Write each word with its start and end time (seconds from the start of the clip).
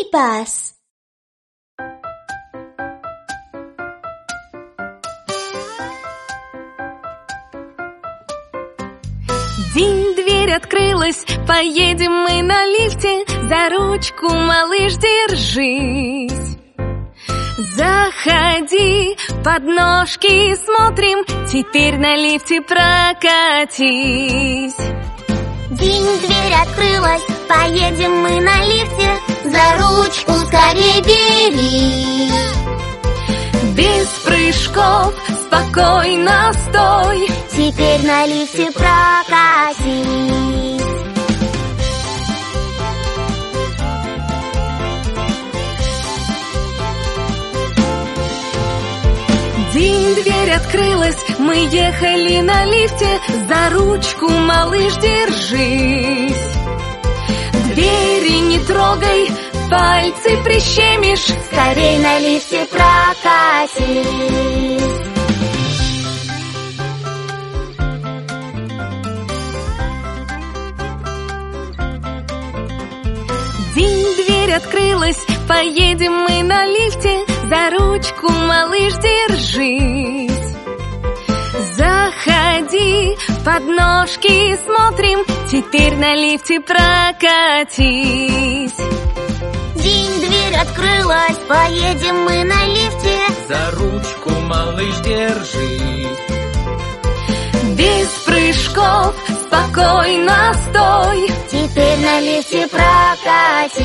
Скорей-пас! 0.00 0.74
День, 9.74 10.14
дверь 10.14 10.52
открылась, 10.52 11.24
поедем 11.46 12.12
мы 12.12 12.42
на 12.42 12.66
лифте, 12.66 13.24
за 13.48 13.68
ручку, 13.76 14.28
малыш, 14.28 14.94
держись. 14.96 16.58
Заходи, 17.76 19.16
под 19.44 19.64
ножки 19.64 20.54
смотрим, 20.56 21.24
теперь 21.46 21.98
на 21.98 22.16
лифте 22.16 22.60
прокатись. 22.62 23.16
День, 25.70 26.18
дверь 26.20 26.54
открылась, 26.60 27.22
поедем 27.48 28.12
мы 28.22 28.40
на 28.40 28.64
лифте, 28.66 28.89
ручку 30.10 30.32
скорей 30.46 31.00
бери. 31.02 32.30
Без 33.74 34.08
прыжков, 34.24 35.14
спокойно 35.46 36.52
стой, 36.52 37.28
Теперь 37.50 38.06
на 38.06 38.26
лифте 38.26 38.70
прокатись. 38.72 40.40
День, 49.74 50.14
дверь 50.16 50.52
открылась, 50.52 51.16
мы 51.38 51.54
ехали 51.70 52.40
на 52.40 52.64
лифте, 52.64 53.20
за 53.48 53.70
ручку, 53.76 54.28
малыш, 54.28 54.94
держись. 54.96 56.50
Двери 57.74 58.40
пальцы 59.70 60.36
прищемишь, 60.42 61.32
Скорей 61.46 61.98
на 61.98 62.18
лифте 62.18 62.66
прокатись. 62.66 64.06
День, 73.74 74.14
дверь 74.16 74.52
открылась, 74.52 75.18
поедем 75.48 76.12
мы 76.12 76.42
на 76.42 76.66
лифте, 76.66 77.24
за 77.48 77.70
ручку, 77.70 78.30
малыш, 78.30 78.94
держись. 78.94 80.30
Заходи, 81.76 83.16
под 83.44 83.64
ножки 83.64 84.58
смотрим, 84.66 85.24
теперь 85.50 85.96
на 85.96 86.14
лифте 86.14 86.60
прокатись. 86.60 88.29
Открылась, 91.10 91.38
поедем 91.48 92.22
мы 92.22 92.44
на 92.44 92.66
лифте. 92.66 93.18
За 93.48 93.70
ручку, 93.72 94.30
малыш, 94.30 94.96
держись 95.00 96.18
Без 97.76 98.08
прыжков, 98.24 99.14
спокойно 99.44 100.54
стой, 100.54 101.28
Теперь 101.50 101.98
на 101.98 102.20
лифте 102.20 102.68
прокатись. 102.68 103.80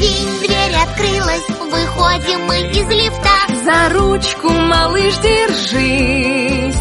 День, 0.00 0.38
дверь 0.40 0.76
открылась, 0.82 1.48
выходим 1.60 2.40
мы 2.46 2.60
из 2.72 2.88
лифта. 2.88 3.30
за 3.64 3.94
ручку, 3.94 4.48
малыш, 4.48 5.16
держись. 5.18 6.80